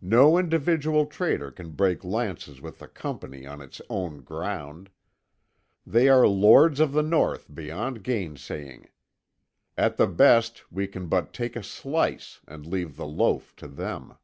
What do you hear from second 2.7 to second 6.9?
the Company on its own ground. They are lords